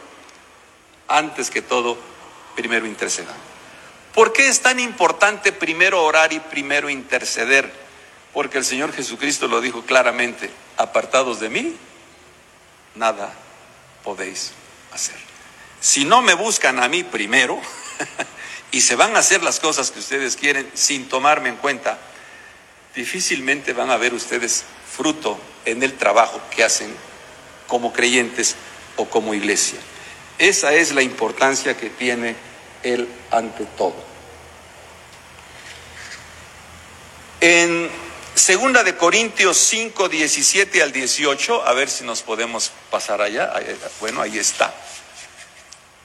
[1.07, 1.97] antes que todo,
[2.57, 3.37] primero intercedan.
[4.13, 7.71] ¿Por qué es tan importante primero orar y primero interceder?
[8.33, 11.77] Porque el Señor Jesucristo lo dijo claramente, apartados de mí,
[12.95, 13.31] nada
[14.03, 14.51] podéis
[14.91, 15.15] hacer.
[15.79, 17.61] Si no me buscan a mí primero
[18.71, 21.97] y se van a hacer las cosas que ustedes quieren sin tomarme en cuenta,
[22.95, 24.63] difícilmente van a ver ustedes
[24.95, 26.93] fruto en el trabajo que hacen
[27.67, 28.55] como creyentes
[28.97, 29.79] o como iglesia.
[30.37, 32.35] Esa es la importancia que tiene
[32.83, 33.95] él ante todo.
[37.41, 37.89] En
[38.35, 43.53] segunda de Corintios 5, 17 al 18, a ver si nos podemos pasar allá.
[43.99, 44.73] Bueno, ahí está.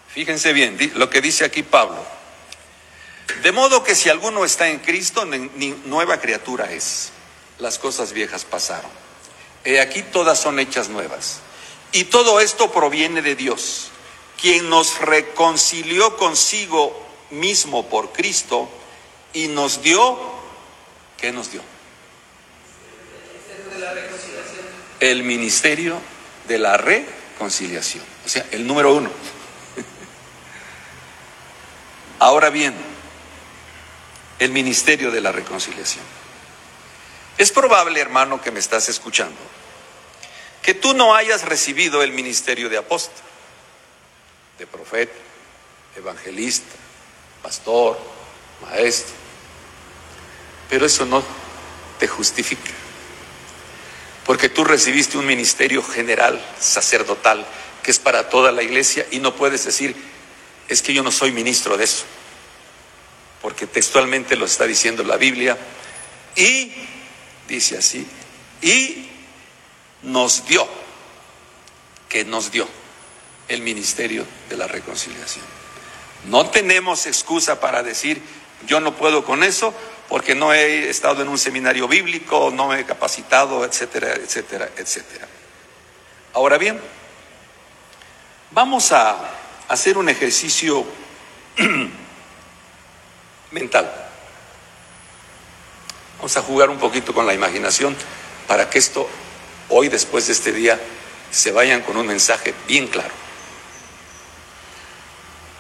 [0.09, 2.05] Fíjense bien lo que dice aquí Pablo.
[3.43, 5.27] De modo que si alguno está en Cristo,
[5.87, 7.11] nueva criatura es.
[7.59, 8.91] Las cosas viejas pasaron.
[9.65, 11.41] He aquí todas son hechas nuevas.
[11.93, 13.89] Y todo esto proviene de Dios,
[14.41, 18.69] quien nos reconcilió consigo mismo por Cristo
[19.33, 20.19] y nos dio,
[21.19, 21.63] ¿qué nos dio?
[25.01, 26.01] El ministerio
[26.49, 28.03] de la reconciliación.
[28.25, 29.11] O sea, el número uno.
[32.19, 32.75] Ahora bien,
[34.39, 36.05] el ministerio de la reconciliación.
[37.39, 39.37] Es probable, hermano, que me estás escuchando,
[40.63, 43.23] que tú no hayas recibido el ministerio de apóstol,
[44.59, 45.15] de profeta,
[45.97, 46.75] evangelista,
[47.43, 47.99] pastor,
[48.63, 49.15] maestro,
[50.69, 51.23] pero eso no
[51.99, 52.71] te justifica,
[54.25, 57.45] porque tú recibiste un ministerio general, sacerdotal,
[57.83, 59.95] que es para toda la iglesia y no puedes decir,
[60.69, 62.05] es que yo no soy ministro de eso
[63.55, 65.57] porque textualmente lo está diciendo la Biblia,
[66.35, 66.73] y
[67.47, 68.05] dice así,
[68.61, 69.09] y
[70.03, 70.67] nos dio,
[72.09, 72.67] que nos dio
[73.47, 75.45] el ministerio de la reconciliación.
[76.25, 78.21] No tenemos excusa para decir,
[78.67, 79.73] yo no puedo con eso
[80.09, 85.29] porque no he estado en un seminario bíblico, no me he capacitado, etcétera, etcétera, etcétera.
[86.33, 86.81] Ahora bien,
[88.51, 89.31] vamos a
[89.69, 90.85] hacer un ejercicio
[93.55, 93.91] mental.
[96.17, 97.97] Vamos a jugar un poquito con la imaginación
[98.47, 99.09] para que esto,
[99.69, 100.79] hoy después de este día,
[101.31, 103.15] se vayan con un mensaje bien claro.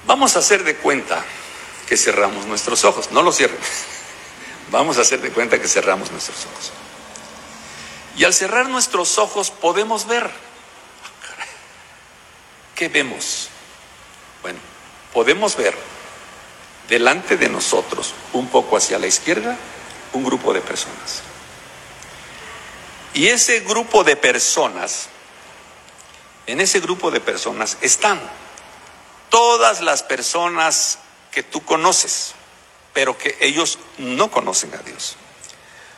[0.06, 1.24] Vamos a hacer de cuenta
[1.88, 3.58] que cerramos nuestros ojos, no lo cierren.
[4.70, 6.72] Vamos a hacer de cuenta que cerramos nuestros ojos.
[8.16, 10.30] Y al cerrar nuestros ojos podemos ver.
[12.74, 13.50] ¿Qué vemos?
[14.42, 14.58] Bueno,
[15.12, 15.74] podemos ver
[16.88, 19.56] delante de nosotros, un poco hacia la izquierda,
[20.12, 21.22] un grupo de personas.
[23.14, 25.08] Y ese grupo de personas,
[26.46, 28.20] en ese grupo de personas están
[29.30, 30.98] todas las personas
[31.30, 32.34] que tú conoces,
[32.92, 35.16] pero que ellos no conocen a Dios.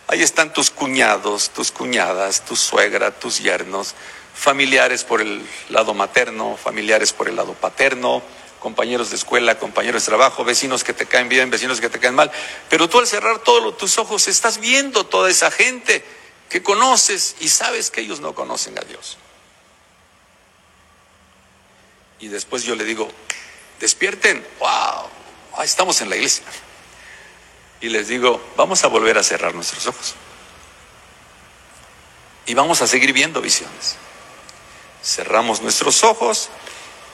[0.09, 3.95] Ahí están tus cuñados, tus cuñadas, tu suegra, tus yernos,
[4.35, 8.23] familiares por el lado materno, familiares por el lado paterno,
[8.61, 12.15] compañeros de escuela, compañeros de trabajo, vecinos que te caen bien, vecinos que te caen
[12.15, 12.31] mal.
[12.69, 16.05] Pero tú al cerrar todos tus ojos estás viendo toda esa gente
[16.49, 19.19] que conoces y sabes que ellos no conocen a Dios.
[22.19, 23.11] Y después yo le digo,
[23.81, 26.45] despierten, wow, estamos en la iglesia.
[27.81, 30.15] Y les digo, vamos a volver a cerrar nuestros ojos.
[32.47, 33.97] Y vamos a seguir viendo visiones.
[35.03, 36.49] Cerramos nuestros ojos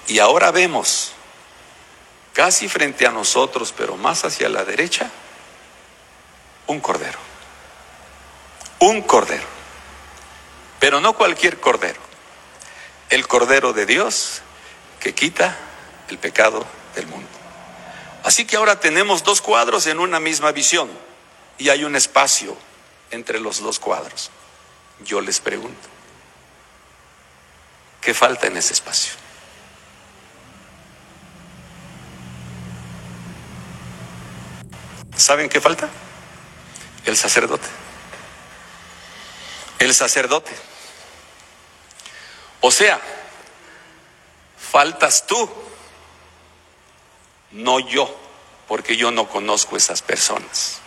[0.06, 1.12] y ahora vemos
[2.32, 5.10] casi frente a nosotros, pero más hacia la derecha,
[6.66, 7.18] un cordero.
[8.78, 9.46] Un cordero.
[10.80, 12.00] Pero no cualquier cordero.
[13.10, 14.42] El cordero de Dios
[15.00, 15.56] que quita
[16.08, 16.64] el pecado
[16.94, 17.28] del mundo.
[18.24, 20.88] Así que ahora tenemos dos cuadros en una misma visión
[21.58, 22.56] y hay un espacio
[23.10, 24.30] entre los dos cuadros.
[25.04, 25.88] Yo les pregunto,
[28.00, 29.21] ¿qué falta en ese espacio?
[35.16, 35.88] ¿Saben qué falta?
[37.04, 37.68] El sacerdote.
[39.78, 40.52] El sacerdote.
[42.60, 43.00] O sea,
[44.56, 45.50] faltas tú,
[47.50, 48.14] no yo,
[48.68, 50.78] porque yo no conozco esas personas.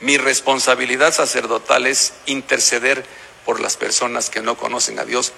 [0.00, 3.06] Mi responsabilidad sacerdotal es interceder
[3.44, 5.32] por las personas que no conocen a Dios,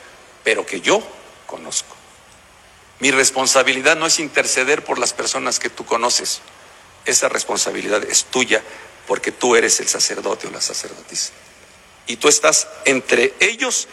[0.44, 1.02] pero que yo
[1.46, 1.94] conozco.
[3.00, 6.40] Mi responsabilidad no es interceder por las personas que tú conoces.
[7.06, 8.62] Esa responsabilidad es tuya
[9.06, 11.32] porque tú eres el sacerdote o la sacerdotisa.
[12.06, 13.88] Y tú estás entre ellos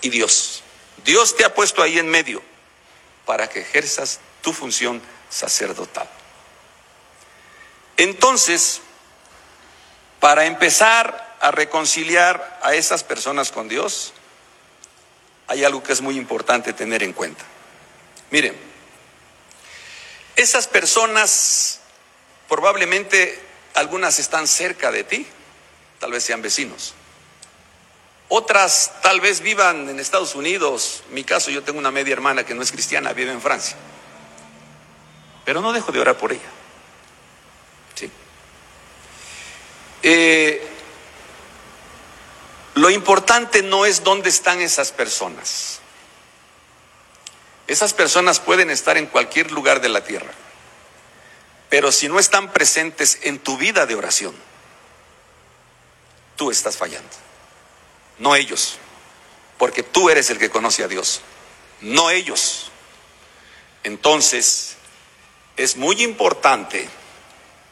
[0.00, 0.62] y Dios.
[1.04, 2.42] Dios te ha puesto ahí en medio
[3.24, 6.08] para que ejerzas tu función sacerdotal.
[7.96, 8.80] Entonces,
[10.20, 14.12] para empezar a reconciliar a esas personas con Dios,
[15.46, 17.44] hay algo que es muy importante tener en cuenta.
[18.30, 18.54] Miren,
[20.36, 21.77] esas personas,
[22.48, 23.40] probablemente
[23.74, 25.26] algunas están cerca de ti,
[26.00, 26.94] tal vez sean vecinos.
[28.28, 31.02] Otras tal vez vivan en Estados Unidos.
[31.08, 33.76] En mi caso, yo tengo una media hermana que no es cristiana, vive en Francia.
[35.44, 36.50] Pero no dejo de orar por ella.
[37.94, 38.10] ¿Sí?
[40.02, 40.68] Eh,
[42.74, 45.80] lo importante no es dónde están esas personas.
[47.66, 50.30] Esas personas pueden estar en cualquier lugar de la tierra,
[51.68, 54.34] pero si no están presentes en tu vida de oración,
[56.36, 57.10] tú estás fallando,
[58.18, 58.78] no ellos,
[59.58, 61.20] porque tú eres el que conoce a Dios,
[61.80, 62.70] no ellos.
[63.84, 64.76] Entonces,
[65.56, 66.88] es muy importante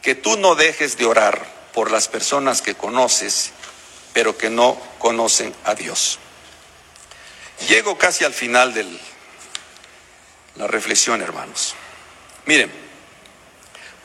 [0.03, 3.53] que tú no dejes de orar por las personas que conoces
[4.17, 6.19] pero que no conocen a Dios.
[7.69, 8.87] Llego casi al final de
[10.55, 11.75] la reflexión, hermanos.
[12.47, 12.73] Miren,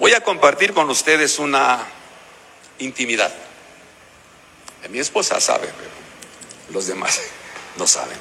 [0.01, 1.87] voy a compartir con ustedes una
[2.79, 3.31] intimidad.
[4.89, 5.91] Mi esposa sabe, pero
[6.73, 7.21] los demás
[7.77, 8.17] no saben.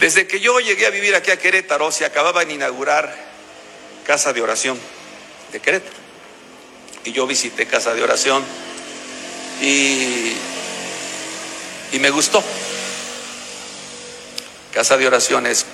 [0.00, 3.16] Desde que yo llegué a vivir aquí a Querétaro, se acababa de inaugurar
[4.04, 4.76] Casa de Oración
[5.52, 5.96] de Querétaro.
[7.04, 8.44] Y yo visité Casa de Oración
[9.60, 10.36] y,
[12.00, 12.42] me gustó.
[14.74, 15.64] Casa de oración es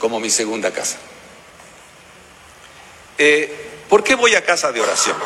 [0.00, 0.96] como mi segunda casa.
[3.18, 5.16] Eh, ¿Por qué voy a casa de oración?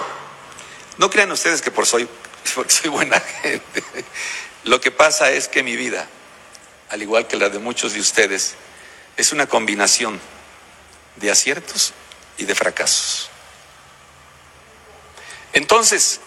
[0.99, 2.09] No crean ustedes que por soy,
[2.55, 3.83] porque soy buena gente.
[4.65, 6.07] Lo que pasa es que mi vida,
[6.91, 8.55] al igual que la de muchos de ustedes,
[9.17, 10.21] es una combinación
[11.17, 11.93] de aciertos
[12.37, 13.31] y de fracasos.
[15.53, 16.21] Entonces,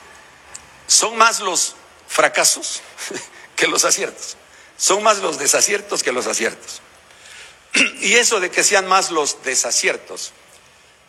[0.88, 1.76] son más los
[2.08, 2.82] fracasos
[3.56, 4.38] que los aciertos.
[4.78, 6.82] Son más los desaciertos que los aciertos.
[8.02, 10.34] Y eso de que sean más los desaciertos,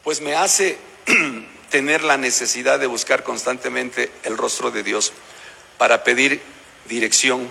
[0.03, 0.79] pues me hace
[1.71, 5.13] tener la necesidad de buscar constantemente el rostro de Dios
[5.79, 6.41] para pedir
[6.87, 7.49] dirección,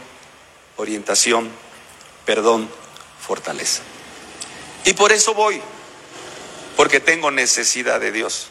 [0.78, 1.52] orientación,
[2.26, 2.70] perdón,
[3.20, 3.82] fortaleza.
[4.86, 5.62] Y por eso voy,
[6.76, 8.50] porque tengo necesidad de Dios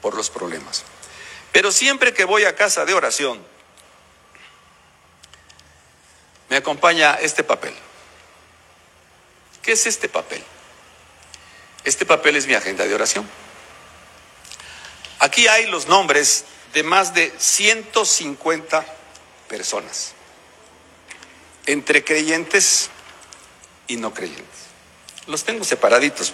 [0.00, 0.84] por los problemas.
[1.52, 3.42] Pero siempre que voy a casa de oración,
[6.48, 7.74] me acompaña este papel.
[9.62, 10.42] ¿Qué es este papel?
[11.84, 13.28] Este papel es mi agenda de oración.
[15.26, 18.86] Aquí hay los nombres de más de 150
[19.48, 20.12] personas,
[21.66, 22.90] entre creyentes
[23.88, 24.46] y no creyentes.
[25.26, 26.32] Los tengo separaditos,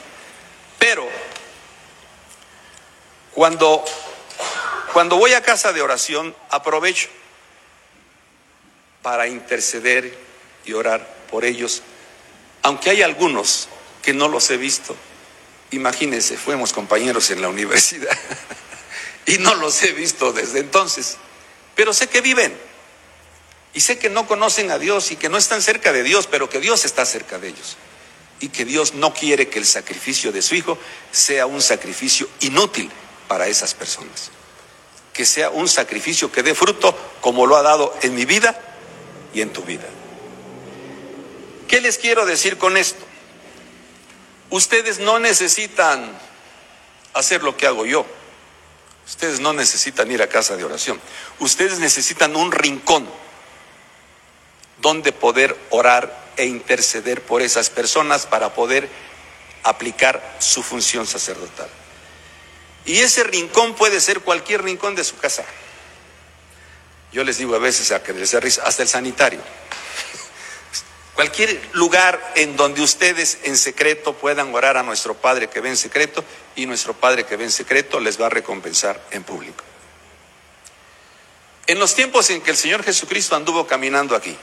[0.78, 1.08] pero
[3.32, 3.82] cuando,
[4.92, 7.08] cuando voy a casa de oración aprovecho
[9.00, 10.18] para interceder
[10.66, 11.80] y orar por ellos,
[12.60, 13.68] aunque hay algunos
[14.02, 14.94] que no los he visto.
[15.70, 18.18] Imagínense, fuimos compañeros en la universidad
[19.26, 21.16] y no los he visto desde entonces,
[21.74, 22.56] pero sé que viven
[23.74, 26.48] y sé que no conocen a Dios y que no están cerca de Dios, pero
[26.48, 27.76] que Dios está cerca de ellos.
[28.40, 30.76] y que Dios no quiere que el sacrificio de su Hijo
[31.12, 32.90] sea un sacrificio inútil
[33.28, 34.32] para esas personas.
[35.12, 38.60] Que sea un sacrificio que dé fruto como lo ha dado en mi vida
[39.32, 39.86] y en tu vida.
[41.68, 43.04] ¿Qué les quiero decir con esto?
[44.50, 46.18] Ustedes no necesitan
[47.14, 48.04] hacer lo que hago yo.
[49.06, 51.00] Ustedes no necesitan ir a casa de oración.
[51.38, 53.08] Ustedes necesitan un rincón
[54.78, 58.88] donde poder orar e interceder por esas personas para poder
[59.62, 61.68] aplicar su función sacerdotal.
[62.84, 65.44] Y ese rincón puede ser cualquier rincón de su casa.
[67.12, 69.40] Yo les digo a veces a que risa, hasta el sanitario.
[71.14, 75.76] Cualquier lugar en donde ustedes en secreto puedan orar a nuestro Padre que ve en
[75.76, 76.24] secreto
[76.56, 79.62] y nuestro Padre que ve en secreto les va a recompensar en público.
[81.66, 84.36] En los tiempos en que el Señor Jesucristo anduvo caminando aquí,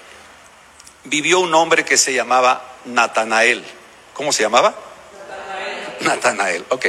[1.06, 3.64] vivió un hombre que se llamaba Natanael.
[4.14, 4.76] ¿Cómo se llamaba?
[5.28, 5.98] Natanael.
[6.02, 6.86] Natanael, ok.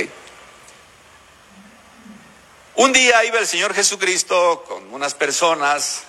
[2.76, 6.02] Un día iba el Señor Jesucristo con unas personas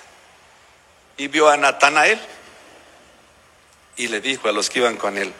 [1.18, 2.20] y vio a Natanael
[4.02, 5.32] y le dijo a los que iban con él,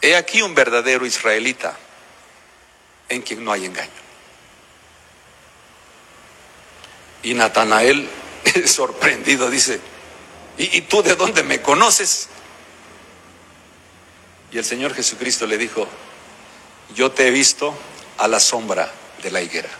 [0.00, 1.78] he aquí un verdadero israelita
[3.08, 3.90] en quien no hay engaño.
[7.22, 8.08] Y Natanael,
[8.66, 9.78] sorprendido, dice,
[10.58, 12.28] ¿Y, tú de dónde me conoces?
[14.50, 15.86] Y el Señor Jesucristo le dijo,
[16.96, 17.72] yo te he visto
[18.18, 19.70] a la sombra de la higuera.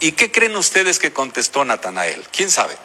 [0.00, 2.26] ¿Y qué creen ustedes que contestó Natanael?
[2.32, 2.76] ¿Quién sabe?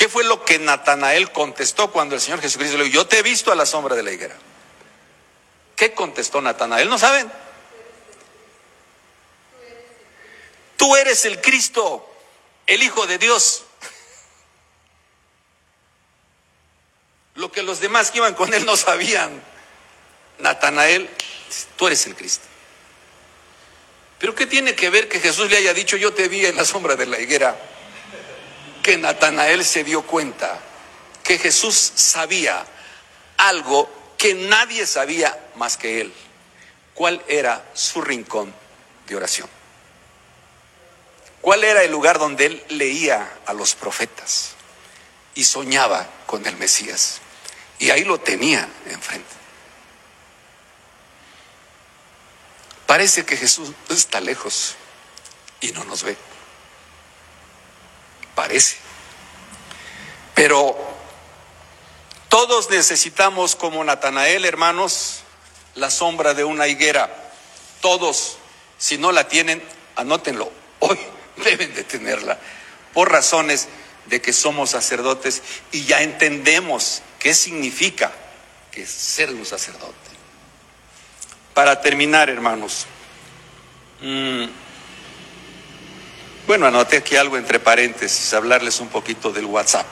[0.00, 3.22] ¿Qué fue lo que Natanael contestó cuando el Señor Jesucristo le dijo, yo te he
[3.22, 4.34] visto a la sombra de la higuera?
[5.76, 6.88] ¿Qué contestó Natanael?
[6.88, 7.30] ¿No saben?
[10.78, 12.10] Tú eres el Cristo,
[12.66, 13.64] el Hijo de Dios.
[17.34, 19.42] Lo que los demás que iban con él no sabían.
[20.38, 21.10] Natanael,
[21.76, 22.46] tú eres el Cristo.
[24.18, 26.64] Pero ¿qué tiene que ver que Jesús le haya dicho, yo te vi en la
[26.64, 27.60] sombra de la higuera?
[28.82, 30.58] Que Natanael se dio cuenta
[31.22, 32.64] que Jesús sabía
[33.36, 36.12] algo que nadie sabía más que él.
[36.94, 38.52] ¿Cuál era su rincón
[39.06, 39.48] de oración?
[41.40, 44.50] ¿Cuál era el lugar donde él leía a los profetas
[45.34, 47.20] y soñaba con el Mesías?
[47.78, 49.40] Y ahí lo tenía enfrente.
[52.86, 54.74] Parece que Jesús está lejos
[55.60, 56.16] y no nos ve.
[58.40, 58.76] Parece.
[60.34, 60.74] Pero
[62.30, 65.20] todos necesitamos, como Natanael, hermanos,
[65.74, 67.32] la sombra de una higuera.
[67.82, 68.38] Todos,
[68.78, 69.62] si no la tienen,
[69.94, 70.50] anótenlo.
[70.78, 70.98] Hoy
[71.44, 72.38] deben de tenerla.
[72.94, 73.68] Por razones
[74.06, 78.10] de que somos sacerdotes y ya entendemos qué significa
[78.70, 79.92] que ser un sacerdote.
[81.52, 82.86] Para terminar, hermanos,
[84.00, 84.46] mm,
[86.46, 89.86] bueno, anoté aquí algo entre paréntesis, hablarles un poquito del WhatsApp.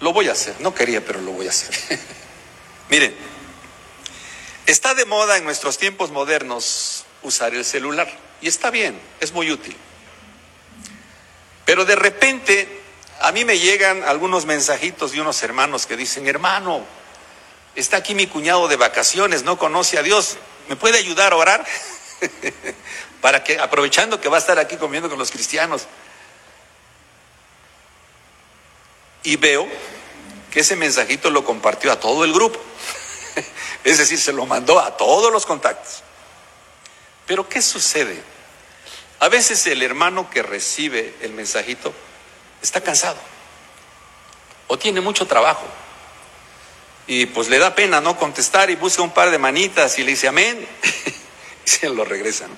[0.00, 1.74] Lo voy a hacer, no quería, pero lo voy a hacer.
[2.90, 3.14] Miren,
[4.66, 9.50] está de moda en nuestros tiempos modernos usar el celular y está bien, es muy
[9.52, 9.76] útil.
[11.64, 12.82] Pero de repente
[13.20, 16.84] a mí me llegan algunos mensajitos de unos hermanos que dicen, hermano,
[17.76, 20.38] está aquí mi cuñado de vacaciones, no conoce a Dios,
[20.68, 21.64] ¿me puede ayudar a orar?
[23.22, 25.86] Para que, aprovechando que va a estar aquí comiendo con los cristianos.
[29.22, 29.66] Y veo
[30.50, 32.60] que ese mensajito lo compartió a todo el grupo.
[33.84, 36.02] es decir, se lo mandó a todos los contactos.
[37.26, 38.22] Pero ¿qué sucede?
[39.20, 41.94] A veces el hermano que recibe el mensajito
[42.60, 43.18] está cansado
[44.66, 45.64] o tiene mucho trabajo
[47.06, 50.12] y pues le da pena no contestar y busca un par de manitas y le
[50.12, 50.66] dice amén
[51.66, 52.50] y se lo regresan.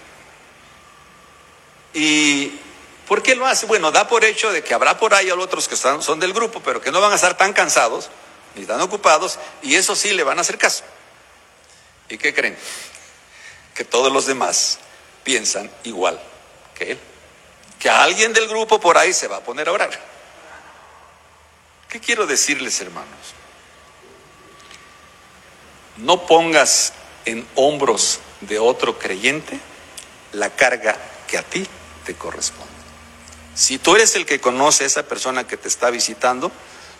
[1.95, 2.59] ¿Y
[3.07, 3.67] por qué lo hace?
[3.67, 6.61] Bueno, da por hecho de que habrá por ahí otros que están, son del grupo,
[6.61, 8.11] pero que no van a estar tan cansados
[8.57, 10.85] ni tan ocupados y eso sí le van a hacer caso.
[12.09, 12.59] ¿Y qué creen?
[13.75, 14.79] Que todos los demás
[15.23, 16.21] piensan igual
[16.75, 16.99] que él.
[17.79, 20.15] Que alguien del grupo por ahí se va a poner a orar.
[21.89, 23.35] ¿Qué quiero decirles, hermanos?
[25.99, 26.93] No pongas
[27.25, 29.61] en hombros de otro creyente
[30.33, 30.97] la carga
[31.29, 31.67] que a ti
[32.05, 32.73] te corresponde.
[33.55, 36.51] Si tú eres el que conoce a esa persona que te está visitando,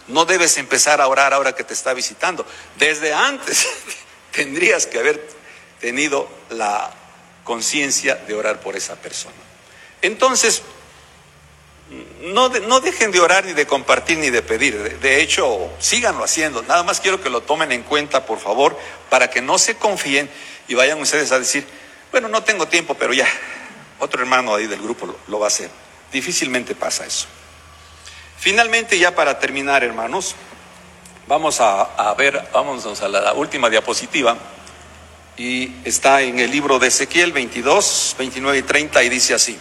[0.09, 2.47] no debes empezar a orar ahora que te está visitando.
[2.79, 3.67] Desde antes
[4.33, 5.29] tendrías que haber
[5.81, 6.93] tenido la
[7.43, 9.35] conciencia de orar por esa persona.
[10.03, 10.63] Entonces,
[12.23, 14.79] no, no dejen de orar ni de compartir ni de pedir.
[14.83, 16.63] De, de, hecho, síganlo haciendo.
[16.63, 18.79] Nada más quiero que lo tomen en cuenta, por favor,
[19.11, 20.31] para que no se confíen
[20.69, 21.67] y vayan ustedes a decir,
[22.11, 23.29] bueno, no tengo tiempo, pero ya,
[23.99, 25.71] otro hermano ahí del grupo lo, va a hacer.
[26.13, 27.27] Difícilmente pasa eso.
[28.39, 30.35] Finalmente, ya para terminar, hermanos,
[31.27, 34.37] vamos a, ver, vamos a la última diapositiva
[35.37, 39.59] y está en el libro de Ezequiel 22, 29 y 30 y dice así.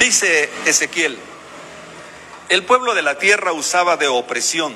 [0.00, 1.18] Dice Ezequiel,
[2.48, 4.74] el pueblo de la tierra usaba de opresión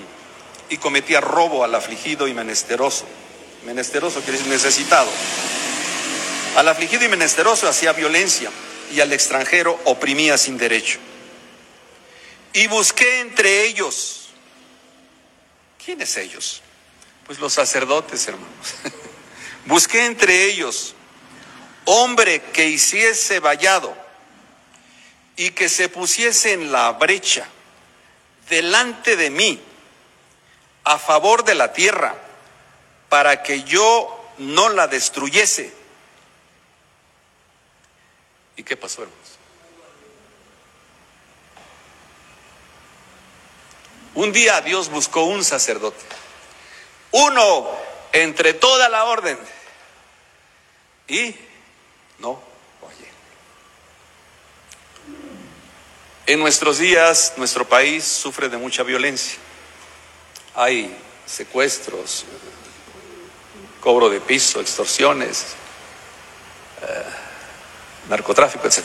[0.70, 3.06] y cometía robo al afligido y menesteroso.
[3.64, 5.10] Menesteroso quiere decir necesitado.
[6.56, 8.50] Al afligido y menesteroso hacía violencia
[8.92, 10.98] y al extranjero oprimía sin derecho.
[12.52, 14.30] Y busqué entre ellos.
[15.84, 16.62] ¿Quiénes ellos?
[17.26, 18.74] Pues los sacerdotes, hermanos.
[19.66, 20.94] busqué entre ellos
[21.84, 23.96] hombre que hiciese vallado
[25.36, 27.46] y que se pusiese en la brecha
[28.48, 29.60] delante de mí
[30.84, 32.14] a favor de la tierra
[33.08, 35.79] para que yo no la destruyese.
[38.56, 39.38] ¿Y qué pasó, hermanos?
[44.14, 46.04] Un día Dios buscó un sacerdote,
[47.12, 47.70] uno
[48.12, 49.38] entre toda la orden,
[51.06, 51.34] y
[52.18, 52.40] no,
[52.82, 53.08] oye.
[56.26, 59.38] En nuestros días, nuestro país sufre de mucha violencia.
[60.54, 62.24] Hay secuestros,
[63.80, 65.54] cobro de piso, extorsiones,
[66.82, 67.04] eh,
[68.10, 68.84] narcotráfico, etc.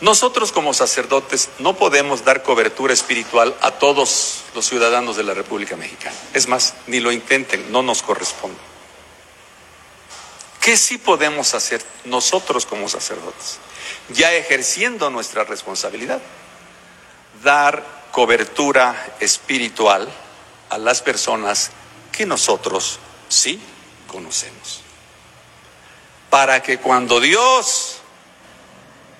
[0.00, 5.76] Nosotros como sacerdotes no podemos dar cobertura espiritual a todos los ciudadanos de la República
[5.76, 6.16] Mexicana.
[6.32, 8.58] Es más, ni lo intenten, no nos corresponde.
[10.60, 13.58] ¿Qué sí podemos hacer nosotros como sacerdotes?
[14.10, 16.20] Ya ejerciendo nuestra responsabilidad,
[17.42, 20.08] dar cobertura espiritual
[20.70, 21.70] a las personas
[22.12, 23.60] que nosotros sí
[24.06, 24.81] conocemos.
[26.32, 27.98] Para que cuando Dios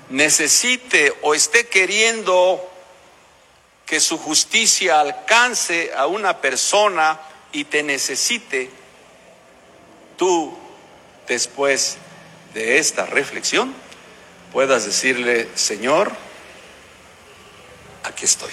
[0.09, 2.67] necesite o esté queriendo
[3.85, 7.21] que su justicia alcance a una persona
[7.53, 8.71] y te necesite,
[10.17, 10.57] tú
[11.29, 11.99] después
[12.55, 13.75] de esta reflexión
[14.51, 16.13] puedas decirle, Señor,
[18.05, 18.53] aquí estoy.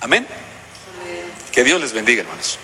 [0.00, 0.26] Amén.
[1.52, 2.58] Que Dios les bendiga, hermanos.